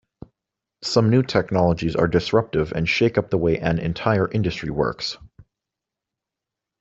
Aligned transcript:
Some 0.81 1.11
new 1.11 1.21
technologies 1.21 1.95
are 1.95 2.07
disruptive 2.07 2.71
and 2.71 2.89
shake 2.89 3.19
up 3.19 3.29
the 3.29 3.37
way 3.37 3.59
an 3.59 3.77
entire 3.77 4.27
industry 4.31 4.71
works. 4.71 5.19